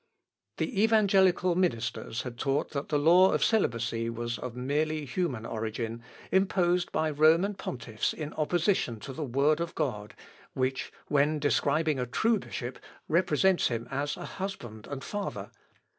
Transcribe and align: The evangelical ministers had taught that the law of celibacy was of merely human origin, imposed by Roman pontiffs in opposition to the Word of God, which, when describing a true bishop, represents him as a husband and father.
The 0.57 0.81
evangelical 0.83 1.53
ministers 1.53 2.23
had 2.23 2.39
taught 2.39 2.71
that 2.71 2.89
the 2.89 2.97
law 2.97 3.33
of 3.33 3.43
celibacy 3.43 4.09
was 4.09 4.39
of 4.39 4.55
merely 4.55 5.05
human 5.05 5.45
origin, 5.45 6.01
imposed 6.31 6.91
by 6.91 7.11
Roman 7.11 7.53
pontiffs 7.53 8.11
in 8.11 8.33
opposition 8.33 8.99
to 9.01 9.13
the 9.13 9.23
Word 9.23 9.59
of 9.61 9.75
God, 9.75 10.15
which, 10.55 10.91
when 11.07 11.37
describing 11.37 11.99
a 11.99 12.07
true 12.07 12.39
bishop, 12.39 12.79
represents 13.07 13.67
him 13.67 13.87
as 13.91 14.17
a 14.17 14.25
husband 14.25 14.87
and 14.87 15.03
father. 15.03 15.51